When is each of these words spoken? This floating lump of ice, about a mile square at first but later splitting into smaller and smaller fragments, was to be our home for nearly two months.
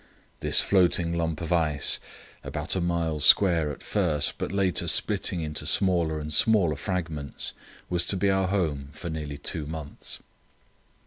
This 0.39 0.61
floating 0.61 1.13
lump 1.15 1.41
of 1.41 1.53
ice, 1.53 1.99
about 2.43 2.75
a 2.75 2.81
mile 2.81 3.19
square 3.19 3.69
at 3.69 3.83
first 3.83 4.39
but 4.39 4.51
later 4.51 4.87
splitting 4.87 5.41
into 5.41 5.67
smaller 5.67 6.17
and 6.19 6.33
smaller 6.33 6.75
fragments, 6.75 7.53
was 7.87 8.07
to 8.07 8.17
be 8.17 8.27
our 8.31 8.47
home 8.47 8.89
for 8.93 9.11
nearly 9.11 9.37
two 9.37 9.67
months. 9.67 10.17